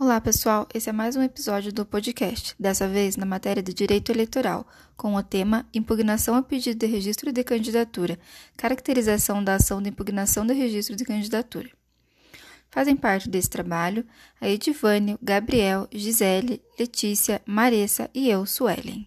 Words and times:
Olá, 0.00 0.20
pessoal. 0.20 0.66
Esse 0.72 0.88
é 0.88 0.92
mais 0.92 1.14
um 1.14 1.22
episódio 1.22 1.72
do 1.72 1.84
podcast, 1.84 2.54
dessa 2.58 2.88
vez 2.88 3.16
na 3.16 3.26
matéria 3.26 3.62
de 3.62 3.74
Direito 3.74 4.10
Eleitoral, 4.10 4.66
com 4.96 5.14
o 5.14 5.22
tema 5.22 5.66
Impugnação 5.74 6.34
a 6.34 6.42
pedido 6.42 6.78
de 6.78 6.86
registro 6.86 7.32
de 7.32 7.44
candidatura, 7.44 8.18
caracterização 8.56 9.42
da 9.42 9.56
ação 9.56 9.82
de 9.82 9.90
impugnação 9.90 10.46
de 10.46 10.54
registro 10.54 10.96
de 10.96 11.04
candidatura. 11.04 11.68
Fazem 12.70 12.96
parte 12.96 13.28
desse 13.28 13.50
trabalho 13.50 14.04
a 14.40 14.48
Edivânio, 14.48 15.18
Gabriel, 15.22 15.86
Gisele, 15.92 16.62
Letícia, 16.78 17.42
Maressa 17.46 18.10
e 18.14 18.28
eu, 18.28 18.46
Suelen. 18.46 19.06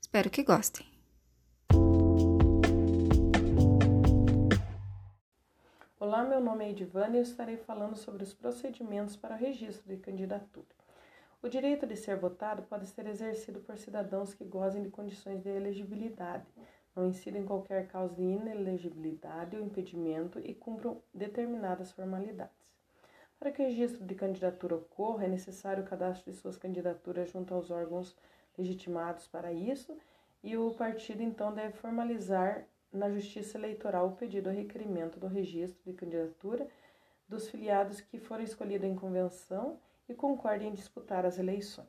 Espero 0.00 0.28
que 0.28 0.42
gostem. 0.42 0.95
Olá, 6.06 6.22
meu 6.22 6.40
nome 6.40 6.64
é 6.64 6.70
Edivane 6.70 7.16
e 7.16 7.18
eu 7.18 7.22
estarei 7.24 7.56
falando 7.56 7.96
sobre 7.96 8.22
os 8.22 8.32
procedimentos 8.32 9.16
para 9.16 9.34
o 9.34 9.36
registro 9.36 9.88
de 9.88 9.96
candidatura. 9.96 10.68
O 11.42 11.48
direito 11.48 11.84
de 11.84 11.96
ser 11.96 12.14
votado 12.14 12.62
pode 12.62 12.86
ser 12.86 13.08
exercido 13.08 13.58
por 13.58 13.76
cidadãos 13.76 14.32
que 14.32 14.44
gozem 14.44 14.84
de 14.84 14.88
condições 14.88 15.42
de 15.42 15.48
elegibilidade, 15.48 16.46
não 16.94 17.08
incidam 17.08 17.42
em 17.42 17.44
qualquer 17.44 17.88
causa 17.88 18.14
de 18.14 18.22
inelegibilidade 18.22 19.56
ou 19.56 19.64
impedimento 19.64 20.38
e 20.44 20.54
cumpram 20.54 21.02
determinadas 21.12 21.90
formalidades. 21.90 22.54
Para 23.36 23.50
que 23.50 23.60
o 23.60 23.66
registro 23.66 24.04
de 24.04 24.14
candidatura 24.14 24.76
ocorra, 24.76 25.24
é 25.24 25.28
necessário 25.28 25.82
o 25.82 25.86
cadastro 25.88 26.30
de 26.30 26.38
suas 26.38 26.56
candidaturas 26.56 27.32
junto 27.32 27.52
aos 27.52 27.68
órgãos 27.68 28.16
legitimados 28.56 29.26
para 29.26 29.52
isso 29.52 29.98
e 30.40 30.56
o 30.56 30.70
partido 30.70 31.20
então 31.20 31.52
deve 31.52 31.72
formalizar 31.72 32.64
na 32.96 33.10
Justiça 33.10 33.58
Eleitoral 33.58 34.08
o 34.08 34.16
pedido 34.16 34.48
ou 34.48 34.56
requerimento 34.56 35.20
do 35.20 35.26
registro 35.26 35.80
de 35.84 35.92
candidatura 35.92 36.66
dos 37.28 37.48
filiados 37.48 38.00
que 38.00 38.18
foram 38.18 38.44
escolhidos 38.44 38.88
em 38.88 38.94
convenção 38.94 39.78
e 40.08 40.14
concordem 40.14 40.68
em 40.68 40.74
disputar 40.74 41.26
as 41.26 41.38
eleições. 41.38 41.88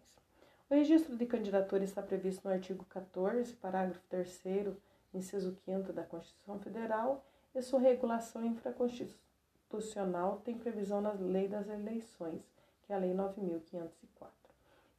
O 0.69 0.73
registro 0.73 1.15
de 1.15 1.25
candidatura 1.25 1.83
está 1.83 2.01
previsto 2.01 2.45
no 2.45 2.53
artigo 2.53 2.83
14, 2.85 3.53
parágrafo 3.55 4.01
3, 4.09 4.75
inciso 5.13 5.55
5 5.63 5.93
da 5.93 6.03
Constituição 6.03 6.59
Federal, 6.59 7.25
e 7.55 7.61
sua 7.61 7.79
regulação 7.79 8.45
infraconstitucional 8.45 10.41
tem 10.43 10.57
previsão 10.57 10.99
na 10.99 11.13
Lei 11.13 11.47
das 11.47 11.69
Eleições, 11.69 12.43
que 12.83 12.91
é 12.91 12.95
a 12.95 12.99
Lei 12.99 13.13
9504, 13.13 14.33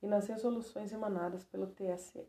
e 0.02 0.06
nas 0.06 0.26
resoluções 0.26 0.92
emanadas 0.92 1.44
pelo 1.44 1.66
TSE. 1.66 2.26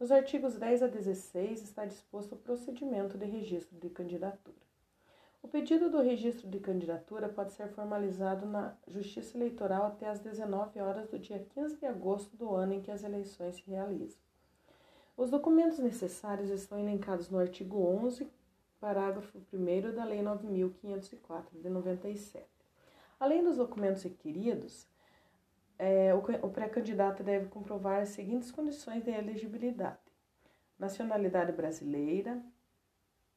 Nos 0.00 0.10
artigos 0.10 0.56
10 0.56 0.84
a 0.84 0.86
16 0.86 1.60
está 1.60 1.84
disposto 1.84 2.32
o 2.32 2.38
procedimento 2.38 3.18
de 3.18 3.26
registro 3.26 3.78
de 3.78 3.90
candidatura. 3.90 4.56
O 5.42 5.48
pedido 5.48 5.90
do 5.90 6.00
registro 6.00 6.48
de 6.48 6.58
candidatura 6.58 7.28
pode 7.28 7.52
ser 7.52 7.68
formalizado 7.68 8.46
na 8.46 8.74
Justiça 8.88 9.36
Eleitoral 9.36 9.84
até 9.84 10.08
às 10.08 10.18
19 10.18 10.80
horas 10.80 11.06
do 11.10 11.18
dia 11.18 11.44
15 11.54 11.76
de 11.76 11.84
agosto 11.84 12.34
do 12.34 12.54
ano 12.54 12.72
em 12.72 12.80
que 12.80 12.90
as 12.90 13.04
eleições 13.04 13.56
se 13.56 13.70
realizam. 13.70 14.18
Os 15.18 15.28
documentos 15.28 15.78
necessários 15.78 16.48
estão 16.48 16.78
elencados 16.78 17.28
no 17.28 17.38
artigo 17.38 17.84
11, 17.84 18.26
parágrafo 18.80 19.38
1 19.52 19.94
da 19.94 20.04
Lei 20.04 20.22
9504 20.22 21.60
de 21.60 21.68
97. 21.68 22.46
Além 23.18 23.44
dos 23.44 23.58
documentos 23.58 24.02
requeridos, 24.02 24.88
é, 25.82 26.14
o, 26.14 26.18
o 26.18 26.50
pré-candidato 26.50 27.22
deve 27.22 27.48
comprovar 27.48 28.02
as 28.02 28.10
seguintes 28.10 28.50
condições 28.50 29.02
de 29.02 29.10
elegibilidade: 29.10 29.98
nacionalidade 30.78 31.52
brasileira, 31.52 32.38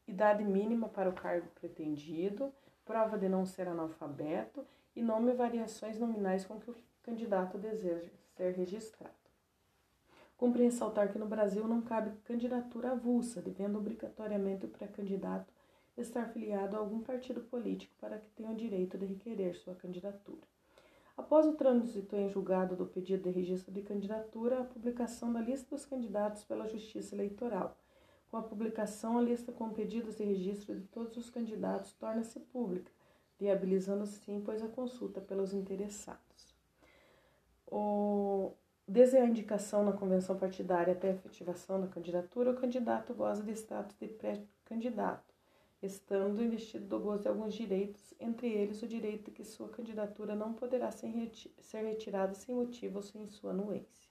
idade 0.06 0.44
mínima 0.44 0.90
para 0.90 1.10
o 1.10 1.14
cargo 1.14 1.48
pretendido, 1.56 2.54
prova 2.84 3.18
de 3.18 3.30
não 3.30 3.46
ser 3.46 3.70
analfabeto 3.70 4.68
e 4.94 5.02
nome 5.02 5.32
e 5.32 5.36
variações 5.36 5.98
nominais 5.98 6.46
com 6.46 6.60
que 6.60 6.70
o 6.70 6.76
candidato 7.02 7.58
deseja 7.58 8.12
ser 8.36 8.52
registrado. 8.52 9.14
Cumpre 10.36 10.64
ressaltar 10.64 11.14
que 11.14 11.18
no 11.18 11.26
Brasil 11.26 11.66
não 11.66 11.82
cabe 11.82 12.12
candidatura 12.26 12.92
avulsa, 12.92 13.42
devendo 13.42 13.78
obrigatoriamente 13.78 14.66
o 14.66 14.70
pré-candidato 14.70 15.54
estar 15.96 16.26
filiado 16.26 16.76
a 16.76 16.80
algum 16.80 17.00
partido 17.00 17.40
político 17.40 17.96
para 18.02 18.18
que 18.18 18.30
tenha 18.32 18.52
o 18.52 18.56
direito 18.56 18.98
de 18.98 19.06
requerer 19.06 19.56
sua 19.56 19.76
candidatura. 19.76 20.53
Após 21.16 21.46
o 21.46 21.54
trânsito 21.54 22.16
em 22.16 22.28
julgado 22.28 22.76
do 22.76 22.88
pedido 22.88 23.24
de 23.24 23.30
registro 23.30 23.72
de 23.72 23.84
candidatura, 23.84 24.62
a 24.62 24.64
publicação 24.64 25.32
da 25.32 25.40
lista 25.40 25.76
dos 25.76 25.86
candidatos 25.86 26.44
pela 26.44 26.68
Justiça 26.68 27.14
Eleitoral. 27.14 27.78
Com 28.32 28.38
a 28.38 28.42
publicação, 28.42 29.20
a 29.20 29.22
lista 29.22 29.52
com 29.52 29.70
pedidos 29.70 30.16
de 30.16 30.24
registro 30.24 30.76
de 30.76 30.88
todos 30.88 31.16
os 31.16 31.30
candidatos 31.30 31.94
torna-se 31.94 32.40
pública, 32.40 32.92
viabilizando 33.40 34.08
sim, 34.08 34.42
pois 34.44 34.64
a 34.64 34.68
consulta 34.68 35.22
pelos 35.22 35.54
interessados. 35.54 36.56
O... 37.68 38.54
Desde 38.88 39.18
a 39.18 39.26
indicação 39.26 39.86
na 39.86 39.94
convenção 39.94 40.38
partidária 40.38 40.94
até 40.94 41.10
a 41.10 41.14
efetivação 41.14 41.80
da 41.80 41.88
candidatura, 41.88 42.52
o 42.52 42.56
candidato 42.56 43.14
goza 43.14 43.44
de 43.44 43.52
status 43.54 43.96
de 43.98 44.08
pré-candidato 44.08 45.33
estando 45.86 46.42
investido 46.42 46.86
do 46.86 47.00
gozo 47.00 47.24
de 47.24 47.28
alguns 47.28 47.54
direitos, 47.54 48.14
entre 48.20 48.48
eles 48.48 48.82
o 48.82 48.88
direito 48.88 49.26
de 49.26 49.32
que 49.32 49.44
sua 49.44 49.68
candidatura 49.68 50.34
não 50.34 50.54
poderá 50.54 50.90
ser 50.92 51.12
retirada 51.84 52.34
sem 52.34 52.56
motivo 52.56 52.98
ou 52.98 53.02
sem 53.02 53.28
sua 53.28 53.52
anuência. 53.52 54.08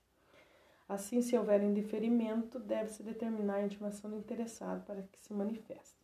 Assim, 0.88 1.22
se 1.22 1.36
houver 1.36 1.62
indeferimento, 1.62 2.58
deve-se 2.58 3.02
determinar 3.02 3.54
a 3.54 3.64
intimação 3.64 4.10
do 4.10 4.18
interessado 4.18 4.84
para 4.84 5.02
que 5.02 5.18
se 5.20 5.32
manifeste. 5.32 5.96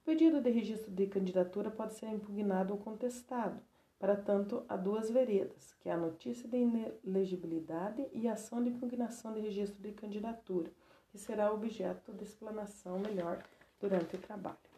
O 0.00 0.04
pedido 0.04 0.40
de 0.40 0.50
registro 0.50 0.90
de 0.90 1.06
candidatura 1.06 1.70
pode 1.70 1.94
ser 1.94 2.08
impugnado 2.08 2.72
ou 2.72 2.78
contestado, 2.78 3.60
para 3.98 4.16
tanto, 4.16 4.64
há 4.68 4.76
duas 4.76 5.10
veredas, 5.10 5.74
que 5.80 5.88
é 5.88 5.92
a 5.92 5.96
notícia 5.96 6.48
de 6.48 6.56
inelegibilidade 6.56 8.06
e 8.12 8.28
a 8.28 8.34
ação 8.34 8.62
de 8.62 8.70
impugnação 8.70 9.32
de 9.32 9.40
registro 9.40 9.80
de 9.82 9.92
candidatura, 9.92 10.70
que 11.10 11.18
será 11.18 11.52
objeto 11.52 12.12
de 12.12 12.24
explanação 12.24 12.98
melhor 12.98 13.42
durante 13.80 14.16
o 14.16 14.18
trabalho 14.18 14.73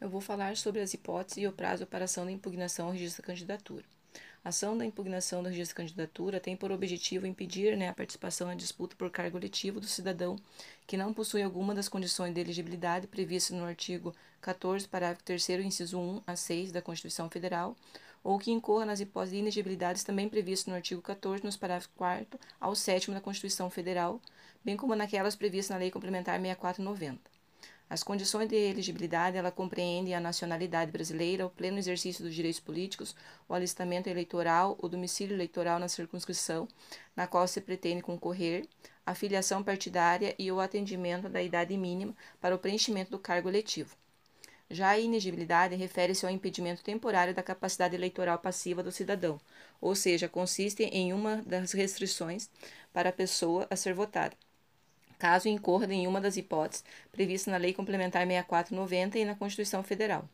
eu 0.00 0.08
vou 0.08 0.20
falar 0.20 0.56
sobre 0.56 0.80
as 0.80 0.94
hipóteses 0.94 1.42
e 1.42 1.46
o 1.46 1.52
prazo 1.52 1.86
para 1.86 2.04
ação 2.04 2.24
da 2.24 2.32
impugnação 2.32 2.86
ao 2.86 2.92
registro 2.92 3.22
da 3.22 3.26
candidatura. 3.26 3.84
A 4.44 4.50
ação 4.50 4.78
da 4.78 4.84
impugnação 4.84 5.42
do 5.42 5.48
registro 5.48 5.76
da 5.76 5.82
candidatura 5.82 6.40
tem 6.40 6.56
por 6.56 6.70
objetivo 6.70 7.26
impedir 7.26 7.76
né, 7.76 7.88
a 7.88 7.94
participação 7.94 8.46
na 8.46 8.54
disputa 8.54 8.94
por 8.96 9.10
cargo 9.10 9.36
eletivo 9.36 9.80
do 9.80 9.86
cidadão 9.86 10.36
que 10.86 10.96
não 10.96 11.12
possui 11.12 11.42
alguma 11.42 11.74
das 11.74 11.88
condições 11.88 12.32
de 12.32 12.40
elegibilidade 12.40 13.08
previstas 13.08 13.56
no 13.56 13.64
artigo 13.64 14.14
14, 14.40 14.86
parágrafo 14.86 15.24
3 15.24 15.48
inciso 15.64 15.98
1 15.98 16.22
a 16.26 16.36
6 16.36 16.72
da 16.72 16.80
Constituição 16.80 17.28
Federal, 17.28 17.76
ou 18.22 18.38
que 18.38 18.52
incorra 18.52 18.86
nas 18.86 19.00
hipóteses 19.00 19.34
de 19.34 19.40
inegibilidades 19.40 20.04
também 20.04 20.28
previstas 20.28 20.68
no 20.68 20.74
artigo 20.76 21.02
14, 21.02 21.44
nos 21.44 21.56
parágrafos 21.56 21.90
4 21.96 22.38
ao 22.60 22.74
7 22.74 23.10
da 23.10 23.20
Constituição 23.20 23.68
Federal, 23.68 24.20
bem 24.64 24.76
como 24.76 24.94
naquelas 24.94 25.34
previstas 25.34 25.70
na 25.70 25.80
Lei 25.80 25.90
Complementar 25.90 26.40
6490. 26.40 27.37
As 27.90 28.02
condições 28.02 28.48
de 28.48 28.54
elegibilidade 28.54 29.38
ela 29.38 29.50
compreendem 29.50 30.14
a 30.14 30.20
nacionalidade 30.20 30.90
brasileira, 30.92 31.46
o 31.46 31.50
pleno 31.50 31.78
exercício 31.78 32.22
dos 32.22 32.34
direitos 32.34 32.60
políticos, 32.60 33.16
o 33.48 33.54
alistamento 33.54 34.10
eleitoral, 34.10 34.76
o 34.82 34.88
domicílio 34.88 35.34
eleitoral 35.34 35.78
na 35.78 35.88
circunscrição 35.88 36.68
na 37.16 37.26
qual 37.26 37.48
se 37.48 37.62
pretende 37.62 38.02
concorrer, 38.02 38.66
a 39.06 39.14
filiação 39.14 39.62
partidária 39.62 40.34
e 40.38 40.52
o 40.52 40.60
atendimento 40.60 41.30
da 41.30 41.42
idade 41.42 41.74
mínima 41.78 42.14
para 42.38 42.54
o 42.54 42.58
preenchimento 42.58 43.10
do 43.10 43.18
cargo 43.18 43.48
eletivo. 43.48 43.96
Já 44.70 44.90
a 44.90 44.98
inegibilidade 44.98 45.74
refere-se 45.74 46.26
ao 46.26 46.32
impedimento 46.32 46.84
temporário 46.84 47.34
da 47.34 47.42
capacidade 47.42 47.94
eleitoral 47.94 48.38
passiva 48.38 48.82
do 48.82 48.92
cidadão, 48.92 49.40
ou 49.80 49.94
seja, 49.94 50.28
consiste 50.28 50.82
em 50.82 51.14
uma 51.14 51.36
das 51.38 51.72
restrições 51.72 52.50
para 52.92 53.08
a 53.08 53.12
pessoa 53.12 53.66
a 53.70 53.76
ser 53.76 53.94
votada 53.94 54.36
caso 55.18 55.48
incorra 55.48 55.92
em 55.92 56.06
uma 56.06 56.20
das 56.20 56.36
hipóteses 56.36 56.84
previstas 57.10 57.52
na 57.52 57.58
Lei 57.58 57.72
Complementar 57.74 58.26
6490 58.26 59.18
e 59.18 59.24
na 59.24 59.34
Constituição 59.34 59.82
Federal. 59.82 60.28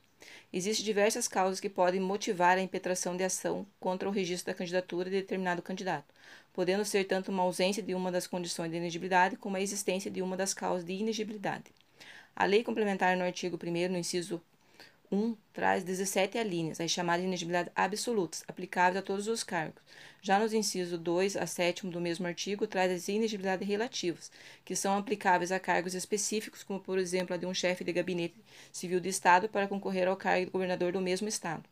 Existem 0.52 0.84
diversas 0.84 1.26
causas 1.28 1.60
que 1.60 1.68
podem 1.68 2.00
motivar 2.00 2.56
a 2.56 2.62
impetração 2.62 3.16
de 3.16 3.24
ação 3.24 3.66
contra 3.80 4.08
o 4.08 4.12
registro 4.12 4.52
da 4.52 4.56
candidatura 4.56 5.10
de 5.10 5.16
determinado 5.16 5.62
candidato, 5.62 6.14
podendo 6.52 6.84
ser 6.84 7.04
tanto 7.04 7.30
uma 7.30 7.42
ausência 7.42 7.82
de 7.82 7.94
uma 7.94 8.12
das 8.12 8.26
condições 8.26 8.70
de 8.70 8.76
inegibilidade 8.76 9.36
como 9.36 9.56
a 9.56 9.60
existência 9.60 10.10
de 10.10 10.22
uma 10.22 10.36
das 10.36 10.54
causas 10.54 10.84
de 10.84 10.92
inegibilidade. 10.92 11.64
A 12.36 12.44
lei 12.46 12.64
complementar 12.64 13.16
no 13.16 13.24
artigo 13.24 13.58
1 13.62 13.92
no 13.92 13.98
inciso 13.98 14.40
1 15.10 15.36
traz 15.52 15.84
17 15.84 16.38
alíneas, 16.38 16.80
as 16.80 16.90
chamadas 16.90 17.38
de 17.38 17.46
absolutas, 17.74 18.42
aplicáveis 18.48 18.96
a 18.96 19.02
todos 19.02 19.28
os 19.28 19.44
cargos. 19.44 19.82
Já 20.20 20.38
nos 20.38 20.52
incisos 20.52 20.98
2 20.98 21.36
a 21.36 21.46
7 21.46 21.86
do 21.88 22.00
mesmo 22.00 22.26
artigo, 22.26 22.66
traz 22.66 22.90
as 22.90 23.08
inegibilidades 23.08 23.68
relativas, 23.68 24.30
que 24.64 24.74
são 24.74 24.96
aplicáveis 24.96 25.52
a 25.52 25.60
cargos 25.60 25.94
específicos, 25.94 26.62
como 26.62 26.80
por 26.80 26.98
exemplo 26.98 27.34
a 27.34 27.36
de 27.36 27.46
um 27.46 27.54
chefe 27.54 27.84
de 27.84 27.92
gabinete 27.92 28.34
civil 28.72 29.00
de 29.00 29.08
Estado 29.08 29.48
para 29.48 29.68
concorrer 29.68 30.08
ao 30.08 30.16
cargo 30.16 30.46
de 30.46 30.50
governador 30.50 30.92
do 30.92 31.00
mesmo 31.00 31.28
Estado. 31.28 31.62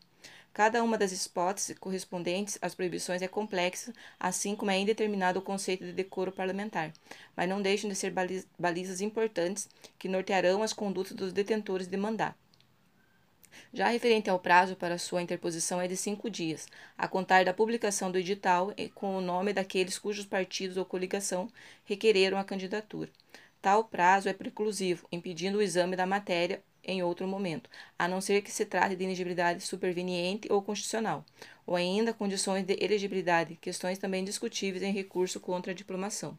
Cada 0.53 0.83
uma 0.83 0.99
das 0.99 1.13
hipóteses 1.13 1.79
correspondentes 1.79 2.59
às 2.61 2.75
proibições 2.75 3.23
é 3.23 3.29
complexa, 3.29 3.91
assim 4.21 4.55
como 4.55 4.71
é 4.71 4.79
indeterminado 4.79 5.39
o 5.39 5.43
conceito 5.43 5.83
de 5.83 5.95
decoro 5.95 6.31
parlamentar, 6.31 6.93
mas 7.35 7.49
não 7.49 7.63
deixam 7.63 7.89
de 7.89 7.97
ser 7.97 8.13
balizas 8.59 9.01
importantes 9.01 9.67
que 9.99 10.09
nortearão 10.09 10.63
as 10.63 10.75
condutas 10.75 11.15
dos 11.15 11.33
detentores 11.33 11.87
de 11.87 11.97
mandato. 11.97 12.37
Já 13.73 13.89
referente 13.89 14.29
ao 14.29 14.39
prazo 14.39 14.77
para 14.77 14.99
sua 14.99 15.23
interposição 15.23 15.81
é 15.81 15.89
de 15.89 15.97
cinco 15.97 16.29
dias, 16.31 16.69
a 16.97 17.09
contar 17.09 17.45
da 17.45 17.55
publicação 17.55 18.11
do 18.11 18.19
edital 18.19 18.73
com 18.95 19.17
o 19.17 19.21
nome 19.21 19.53
daqueles 19.53 19.99
cujos 19.99 20.27
partidos 20.27 20.77
ou 20.77 20.85
coligação 20.85 21.49
requereram 21.85 22.39
a 22.39 22.45
candidatura. 22.45 23.11
Tal 23.61 23.85
prazo 23.85 24.29
é 24.29 24.33
preclusivo, 24.33 25.07
impedindo 25.13 25.59
o 25.59 25.63
exame 25.63 25.97
da 25.97 26.07
matéria 26.07 26.63
em 26.85 27.03
outro 27.03 27.27
momento, 27.29 27.71
a 27.99 28.09
não 28.09 28.21
ser 28.21 28.43
que 28.43 28.51
se 28.51 28.67
trate 28.67 28.97
de 28.97 29.05
elegibilidade 29.05 29.63
superveniente 29.63 30.51
ou 30.51 30.61
constitucional, 30.61 31.25
ou 31.65 31.77
ainda 31.77 32.13
condições 32.13 32.65
de 32.65 32.77
elegibilidade, 32.81 33.57
questões 33.61 33.99
também 33.99 34.25
discutíveis 34.25 34.83
em 34.83 34.93
recurso 34.93 35.39
contra 35.39 35.73
a 35.73 35.75
diplomação. 35.75 36.37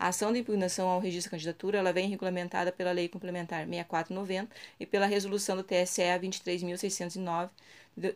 A 0.00 0.08
ação 0.08 0.32
de 0.32 0.38
impugnação 0.38 0.88
ao 0.88 0.98
registro 0.98 1.28
de 1.28 1.32
candidatura 1.32 1.76
ela 1.76 1.92
vem 1.92 2.08
regulamentada 2.08 2.72
pela 2.72 2.90
Lei 2.90 3.06
Complementar 3.06 3.66
6490 3.66 4.48
e 4.80 4.86
pela 4.86 5.04
Resolução 5.04 5.54
do 5.54 5.62
TSE 5.62 6.00
23.609 6.00 7.50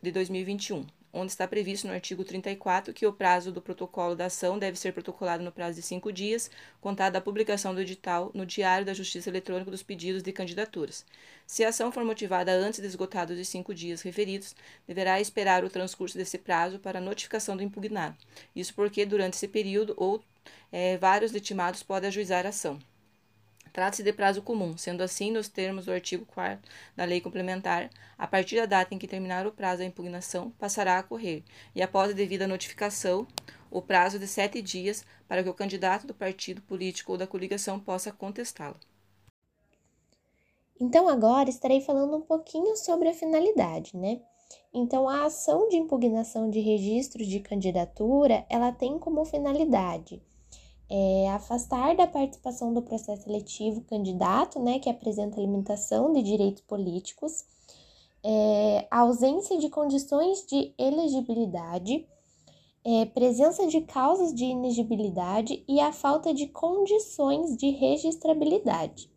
de 0.00 0.10
2021, 0.10 0.86
onde 1.12 1.32
está 1.32 1.46
previsto 1.46 1.86
no 1.86 1.92
artigo 1.92 2.24
34 2.24 2.94
que 2.94 3.06
o 3.06 3.12
prazo 3.12 3.52
do 3.52 3.60
protocolo 3.60 4.16
da 4.16 4.24
ação 4.26 4.58
deve 4.58 4.78
ser 4.78 4.94
protocolado 4.94 5.44
no 5.44 5.52
prazo 5.52 5.76
de 5.76 5.82
cinco 5.82 6.10
dias, 6.10 6.50
contado 6.80 7.12
da 7.12 7.20
publicação 7.20 7.74
do 7.74 7.82
edital 7.82 8.30
no 8.32 8.46
Diário 8.46 8.86
da 8.86 8.94
Justiça 8.94 9.28
Eletrônica 9.28 9.70
dos 9.70 9.82
pedidos 9.82 10.22
de 10.22 10.32
candidaturas. 10.32 11.04
Se 11.46 11.66
a 11.66 11.68
ação 11.68 11.92
for 11.92 12.02
motivada 12.02 12.50
antes 12.50 12.80
de 12.80 12.86
esgotados 12.86 13.38
os 13.38 13.46
cinco 13.46 13.74
dias 13.74 14.00
referidos, 14.00 14.56
deverá 14.88 15.20
esperar 15.20 15.62
o 15.62 15.68
transcurso 15.68 16.16
desse 16.16 16.38
prazo 16.38 16.78
para 16.78 16.98
notificação 16.98 17.54
do 17.54 17.62
impugnado. 17.62 18.16
Isso 18.56 18.72
porque, 18.72 19.04
durante 19.04 19.34
esse 19.34 19.48
período, 19.48 19.92
ou 19.98 20.24
é, 20.70 20.96
vários 20.98 21.32
legitimados 21.32 21.82
podem 21.82 22.08
ajuizar 22.08 22.46
a 22.46 22.50
ação. 22.50 22.78
Trata-se 23.74 24.04
de 24.04 24.12
prazo 24.12 24.40
comum, 24.40 24.78
sendo 24.78 25.02
assim, 25.02 25.32
nos 25.32 25.48
termos 25.48 25.86
do 25.86 25.92
artigo 25.92 26.24
4 26.26 26.70
da 26.94 27.04
Lei 27.04 27.20
Complementar, 27.20 27.90
a 28.16 28.24
partir 28.24 28.54
da 28.54 28.66
data 28.66 28.94
em 28.94 28.98
que 28.98 29.08
terminar 29.08 29.48
o 29.48 29.52
prazo 29.52 29.78
da 29.78 29.84
impugnação, 29.84 30.52
passará 30.52 30.96
a 30.96 31.02
correr, 31.02 31.42
e 31.74 31.82
após 31.82 32.10
a 32.10 32.14
devida 32.14 32.46
notificação, 32.46 33.26
o 33.72 33.82
prazo 33.82 34.16
de 34.16 34.28
sete 34.28 34.62
dias 34.62 35.04
para 35.26 35.42
que 35.42 35.48
o 35.48 35.54
candidato 35.54 36.06
do 36.06 36.14
partido 36.14 36.62
político 36.62 37.10
ou 37.10 37.18
da 37.18 37.26
coligação 37.26 37.80
possa 37.80 38.12
contestá-lo. 38.12 38.76
Então, 40.78 41.08
agora 41.08 41.50
estarei 41.50 41.80
falando 41.80 42.16
um 42.16 42.22
pouquinho 42.22 42.76
sobre 42.76 43.08
a 43.08 43.14
finalidade, 43.14 43.96
né? 43.96 44.20
Então, 44.72 45.08
a 45.08 45.24
ação 45.24 45.68
de 45.68 45.76
impugnação 45.76 46.48
de 46.48 46.60
registro 46.60 47.26
de 47.26 47.40
candidatura, 47.40 48.46
ela 48.48 48.70
tem 48.70 49.00
como 49.00 49.24
finalidade 49.24 50.22
é, 50.90 51.30
afastar 51.30 51.96
da 51.96 52.06
participação 52.06 52.72
do 52.72 52.82
processo 52.82 53.28
eletivo 53.28 53.80
candidato, 53.82 54.60
né, 54.60 54.78
que 54.78 54.90
apresenta 54.90 55.40
limitação 55.40 56.12
de 56.12 56.22
direitos 56.22 56.62
políticos, 56.62 57.44
é, 58.22 58.86
ausência 58.90 59.58
de 59.58 59.68
condições 59.68 60.46
de 60.46 60.72
elegibilidade, 60.78 62.06
é, 62.84 63.06
presença 63.06 63.66
de 63.66 63.80
causas 63.80 64.34
de 64.34 64.44
inegibilidade 64.44 65.64
e 65.66 65.80
a 65.80 65.92
falta 65.92 66.34
de 66.34 66.46
condições 66.48 67.56
de 67.56 67.70
registrabilidade. 67.70 69.10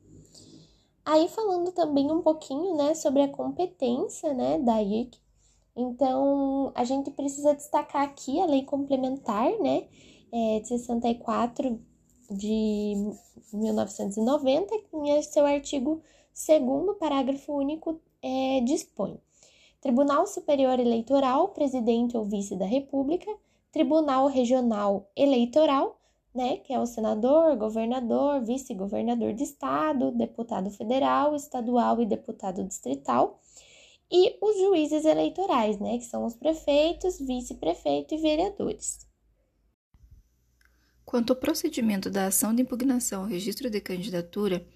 Aí 1.05 1.27
falando 1.29 1.71
também 1.71 2.11
um 2.11 2.21
pouquinho, 2.21 2.75
né, 2.75 2.93
sobre 2.93 3.21
a 3.21 3.29
competência, 3.29 4.33
né, 4.33 4.59
da 4.59 4.81
IRC. 4.81 5.17
Então, 5.75 6.71
a 6.75 6.83
gente 6.83 7.11
precisa 7.11 7.53
destacar 7.53 8.01
aqui 8.01 8.41
a 8.41 8.45
lei 8.45 8.63
complementar, 8.63 9.49
né, 9.59 9.87
é, 10.31 10.59
de 10.59 10.67
64 10.67 11.79
de 12.29 12.93
1990, 13.53 14.75
em 14.93 15.21
seu 15.21 15.45
artigo 15.45 16.01
2 16.33 16.97
parágrafo 16.99 17.53
único, 17.53 17.99
é, 18.21 18.61
dispõe 18.61 19.19
Tribunal 19.79 20.27
Superior 20.27 20.79
Eleitoral, 20.79 21.49
presidente 21.49 22.17
ou 22.17 22.25
vice 22.25 22.55
da 22.55 22.65
República, 22.65 23.31
Tribunal 23.71 24.27
Regional 24.27 25.09
Eleitoral, 25.15 25.97
né, 26.35 26.57
que 26.57 26.73
é 26.73 26.79
o 26.79 26.85
senador, 26.85 27.55
governador, 27.55 28.43
vice-governador 28.43 29.33
de 29.33 29.43
estado, 29.43 30.11
deputado 30.11 30.69
federal, 30.69 31.35
estadual 31.35 32.01
e 32.01 32.05
deputado 32.05 32.63
distrital, 32.63 33.39
e 34.11 34.37
os 34.41 34.57
juízes 34.57 35.05
eleitorais, 35.05 35.79
né, 35.79 35.97
que 35.97 36.05
são 36.05 36.25
os 36.25 36.35
prefeitos, 36.35 37.19
vice-prefeito 37.19 38.13
e 38.13 38.17
vereadores. 38.17 39.06
Quanto 41.07 41.31
ao 41.31 41.37
procedimento 41.37 42.09
da 42.09 42.25
ação 42.25 42.53
de 42.53 42.61
impugnação 42.61 43.21
ao 43.21 43.29
registro 43.29 43.69
de 43.69 43.79
candidatura, 43.79 44.67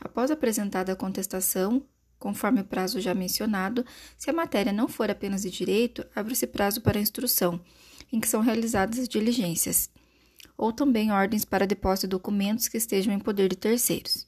após 0.00 0.32
apresentada 0.32 0.90
a 0.90 0.96
contestação, 0.96 1.80
conforme 2.18 2.60
o 2.60 2.64
prazo 2.64 3.00
já 3.00 3.14
mencionado, 3.14 3.86
se 4.18 4.28
a 4.28 4.32
matéria 4.32 4.72
não 4.72 4.88
for 4.88 5.12
apenas 5.12 5.42
de 5.42 5.50
direito, 5.50 6.04
abre-se 6.12 6.44
prazo 6.44 6.80
para 6.80 6.98
instrução, 6.98 7.60
em 8.12 8.18
que 8.18 8.28
são 8.28 8.40
realizadas 8.40 8.98
as 8.98 9.08
diligências, 9.08 9.88
ou 10.58 10.72
também 10.72 11.12
ordens 11.12 11.44
para 11.44 11.68
depósito 11.68 12.08
de 12.08 12.10
documentos 12.10 12.66
que 12.66 12.78
estejam 12.78 13.14
em 13.14 13.20
poder 13.20 13.48
de 13.48 13.54
terceiros. 13.54 14.26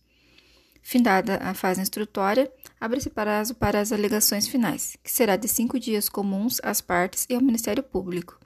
Findada 0.80 1.38
a 1.42 1.54
fase 1.54 1.80
instrutória, 1.80 2.48
abre-se 2.80 3.10
prazo 3.10 3.56
para 3.56 3.80
as 3.80 3.90
alegações 3.90 4.46
finais, 4.46 4.96
que 5.02 5.10
será 5.10 5.34
de 5.34 5.48
cinco 5.48 5.76
dias 5.80 6.08
comuns 6.08 6.60
às 6.62 6.80
partes 6.80 7.26
e 7.28 7.34
ao 7.34 7.42
Ministério 7.42 7.82
Público. 7.82 8.38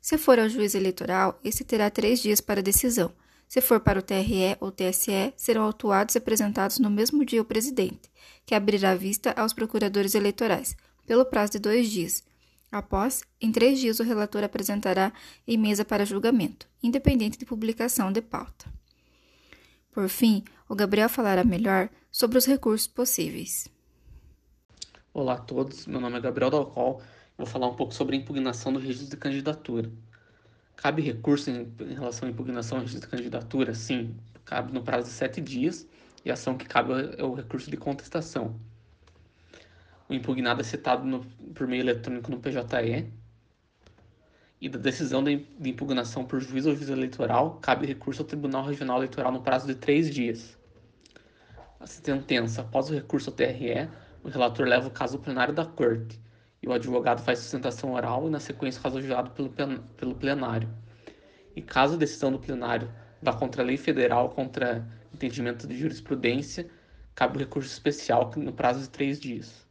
Se 0.00 0.16
for 0.16 0.38
ao 0.38 0.48
juiz 0.48 0.74
eleitoral, 0.74 1.38
esse 1.44 1.62
terá 1.62 1.90
três 1.90 2.20
dias 2.20 2.40
para 2.40 2.62
decisão. 2.62 3.12
Se 3.46 3.60
for 3.60 3.80
para 3.80 3.98
o 3.98 4.02
TRE 4.02 4.56
ou 4.60 4.70
TSE, 4.70 5.34
serão 5.36 5.62
autuados 5.62 6.14
e 6.14 6.18
apresentados 6.18 6.78
no 6.78 6.88
mesmo 6.88 7.24
dia 7.24 7.40
ao 7.40 7.44
presidente, 7.44 8.10
que 8.46 8.54
abrirá 8.54 8.94
vista 8.94 9.32
aos 9.32 9.52
procuradores 9.52 10.14
eleitorais, 10.14 10.76
pelo 11.06 11.26
prazo 11.26 11.52
de 11.52 11.58
dois 11.58 11.90
dias. 11.90 12.24
Após, 12.72 13.22
em 13.40 13.50
três 13.50 13.80
dias, 13.80 13.98
o 13.98 14.04
relator 14.04 14.44
apresentará 14.44 15.12
em 15.46 15.58
mesa 15.58 15.84
para 15.84 16.06
julgamento, 16.06 16.68
independente 16.82 17.36
de 17.36 17.44
publicação 17.44 18.12
de 18.12 18.22
pauta. 18.22 18.66
Por 19.90 20.08
fim, 20.08 20.44
o 20.68 20.74
Gabriel 20.74 21.08
falará 21.08 21.42
melhor 21.42 21.90
sobre 22.10 22.38
os 22.38 22.46
recursos 22.46 22.86
possíveis. 22.86 23.68
Olá 25.12 25.34
a 25.34 25.38
todos, 25.38 25.86
meu 25.88 26.00
nome 26.00 26.16
é 26.16 26.20
Gabriel 26.20 26.50
Dalcol 26.50 27.02
Vou 27.40 27.46
falar 27.46 27.68
um 27.68 27.74
pouco 27.74 27.94
sobre 27.94 28.14
a 28.14 28.18
impugnação 28.18 28.70
do 28.70 28.78
registro 28.78 29.08
de 29.08 29.16
candidatura. 29.16 29.90
Cabe 30.76 31.00
recurso 31.00 31.50
em, 31.50 31.72
em 31.80 31.94
relação 31.94 32.28
à 32.28 32.30
impugnação 32.30 32.76
do 32.76 32.82
registro 32.82 33.08
de 33.08 33.16
candidatura? 33.16 33.72
Sim, 33.72 34.14
cabe 34.44 34.74
no 34.74 34.82
prazo 34.82 35.06
de 35.06 35.14
sete 35.14 35.40
dias 35.40 35.88
e 36.22 36.30
a 36.30 36.34
ação 36.34 36.58
que 36.58 36.66
cabe 36.66 36.92
é 37.16 37.24
o 37.24 37.32
recurso 37.32 37.70
de 37.70 37.78
contestação. 37.78 38.60
O 40.06 40.12
impugnado 40.12 40.60
é 40.60 40.64
citado 40.64 41.06
no, 41.06 41.24
por 41.54 41.66
meio 41.66 41.80
eletrônico 41.80 42.30
no 42.30 42.38
PJE 42.38 43.10
e 44.60 44.68
da 44.68 44.78
decisão 44.78 45.24
de, 45.24 45.38
de 45.58 45.70
impugnação 45.70 46.26
por 46.26 46.42
juiz 46.42 46.66
ou 46.66 46.76
juiz 46.76 46.90
eleitoral 46.90 47.58
cabe 47.62 47.86
recurso 47.86 48.20
ao 48.20 48.28
Tribunal 48.28 48.66
Regional 48.66 48.98
Eleitoral 48.98 49.32
no 49.32 49.40
prazo 49.40 49.66
de 49.66 49.76
três 49.76 50.10
dias. 50.10 50.58
A 51.80 51.86
sentença, 51.86 52.60
após 52.60 52.90
o 52.90 52.94
recurso 52.94 53.30
ao 53.30 53.34
TRE, 53.34 53.88
o 54.22 54.28
relator 54.28 54.66
leva 54.66 54.88
o 54.88 54.90
caso 54.90 55.16
ao 55.16 55.22
plenário 55.22 55.54
da 55.54 55.64
Corte 55.64 56.20
e 56.62 56.68
o 56.68 56.72
advogado 56.72 57.22
faz 57.22 57.38
sustentação 57.38 57.92
oral 57.92 58.26
e, 58.26 58.30
na 58.30 58.40
sequência, 58.40 58.80
caso 58.80 59.00
julgado 59.00 59.30
pelo, 59.30 60.14
plenário. 60.14 60.68
E 61.56 61.62
caso 61.62 61.94
a 61.94 61.98
decisão 61.98 62.30
do 62.30 62.38
plenário 62.38 62.92
vá 63.22 63.32
contra 63.32 63.62
a 63.62 63.66
lei 63.66 63.76
federal, 63.76 64.30
contra 64.30 64.86
entendimento 65.12 65.66
de 65.66 65.76
jurisprudência, 65.76 66.70
cabe 67.14 67.36
o 67.36 67.40
recurso 67.40 67.72
especial 67.72 68.30
no 68.36 68.52
prazo 68.52 68.80
de 68.82 68.90
três 68.90 69.18
dias. 69.18 69.66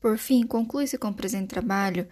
Por 0.00 0.18
fim, 0.18 0.46
conclui-se 0.46 0.98
com 0.98 1.08
o 1.08 1.14
presente 1.14 1.48
trabalho 1.48 2.06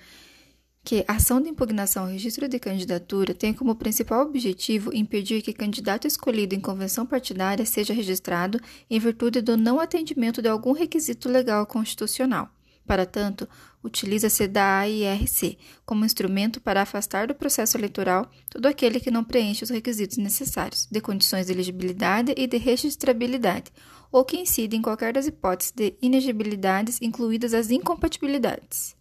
que 0.84 1.02
a 1.08 1.14
ação 1.14 1.40
de 1.40 1.48
impugnação 1.48 2.04
ao 2.04 2.10
registro 2.10 2.46
de 2.46 2.58
candidatura 2.58 3.34
tem 3.34 3.54
como 3.54 3.74
principal 3.74 4.22
objetivo 4.26 4.94
impedir 4.94 5.40
que 5.40 5.52
candidato 5.52 6.06
escolhido 6.06 6.54
em 6.54 6.60
convenção 6.60 7.06
partidária 7.06 7.64
seja 7.64 7.94
registrado 7.94 8.60
em 8.90 8.98
virtude 8.98 9.40
do 9.40 9.56
não 9.56 9.80
atendimento 9.80 10.42
de 10.42 10.48
algum 10.48 10.72
requisito 10.72 11.28
legal 11.30 11.64
constitucional. 11.66 12.53
Para 12.86 13.06
tanto, 13.06 13.48
utiliza-se 13.82 14.46
da 14.46 14.80
AIRC 14.80 15.58
como 15.86 16.04
instrumento 16.04 16.60
para 16.60 16.82
afastar 16.82 17.26
do 17.26 17.34
processo 17.34 17.76
eleitoral 17.76 18.30
todo 18.50 18.66
aquele 18.66 19.00
que 19.00 19.10
não 19.10 19.24
preenche 19.24 19.64
os 19.64 19.70
requisitos 19.70 20.18
necessários 20.18 20.86
de 20.90 21.00
condições 21.00 21.46
de 21.46 21.52
elegibilidade 21.52 22.34
e 22.36 22.46
de 22.46 22.58
registrabilidade, 22.58 23.70
ou 24.12 24.24
que 24.24 24.36
incide 24.36 24.76
em 24.76 24.82
qualquer 24.82 25.12
das 25.12 25.26
hipóteses 25.26 25.72
de 25.72 25.94
inegibilidades, 26.00 26.98
incluídas 27.00 27.54
as 27.54 27.70
incompatibilidades. 27.70 28.94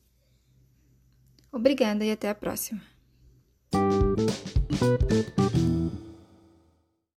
Obrigada 1.52 2.04
e 2.04 2.12
até 2.12 2.30
a 2.30 2.36
próxima. 2.36 2.82